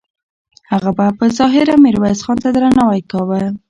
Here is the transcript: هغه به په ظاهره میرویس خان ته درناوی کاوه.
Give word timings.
هغه 0.71 0.91
به 0.97 1.05
په 1.17 1.25
ظاهره 1.37 1.75
میرویس 1.83 2.19
خان 2.25 2.37
ته 2.43 2.49
درناوی 2.55 3.01
کاوه. 3.11 3.41